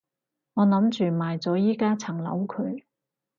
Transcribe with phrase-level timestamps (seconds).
[0.55, 2.85] 我諗住賣咗依加層樓佢